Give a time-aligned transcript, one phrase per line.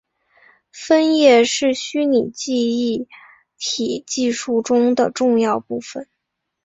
[0.71, 3.07] 分页是虚拟记忆
[3.59, 6.09] 体技术中的重要部份。